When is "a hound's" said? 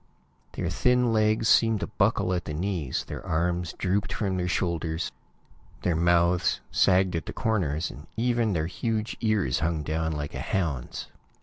10.33-11.05